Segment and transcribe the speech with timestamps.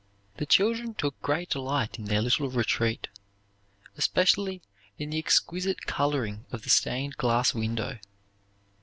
[0.37, 3.07] The children took great delight in their little retreat,
[3.97, 4.63] especially
[4.97, 7.99] in the exquisite coloring of the stained glass window.